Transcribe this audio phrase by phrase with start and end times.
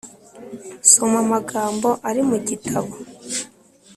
[0.91, 2.91] soma amagambo ari mu gitabo